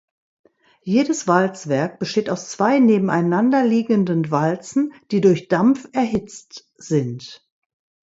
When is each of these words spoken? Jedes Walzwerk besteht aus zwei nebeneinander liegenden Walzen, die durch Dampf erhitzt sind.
Jedes 0.81 1.27
Walzwerk 1.27 1.99
besteht 1.99 2.31
aus 2.31 2.49
zwei 2.49 2.79
nebeneinander 2.79 3.63
liegenden 3.63 4.31
Walzen, 4.31 4.93
die 5.11 5.21
durch 5.21 5.47
Dampf 5.47 5.87
erhitzt 5.93 6.67
sind. 6.79 7.47